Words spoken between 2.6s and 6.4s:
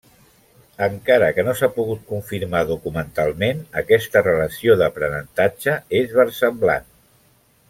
documentalment, aquesta relació d'aprenentatge és